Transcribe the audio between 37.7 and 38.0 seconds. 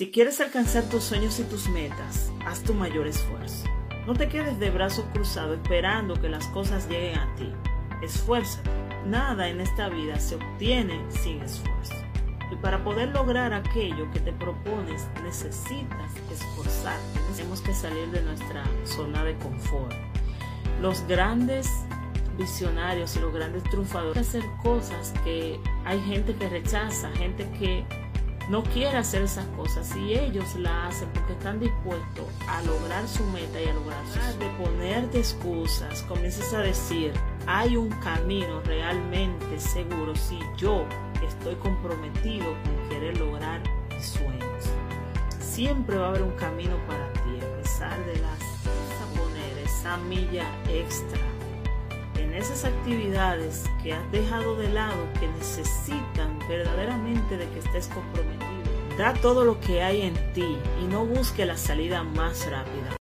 un